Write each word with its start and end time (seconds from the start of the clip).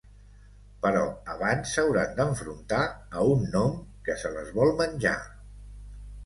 Però, 0.85 1.01
abans 1.33 1.73
s'hauran 1.75 2.15
d'enfrontar 2.19 2.79
a 3.21 3.27
un 3.35 3.45
gnom 3.53 3.77
que 4.09 4.17
se 4.23 4.33
les 4.39 4.51
vol 4.57 4.75
menjar. 4.83 5.15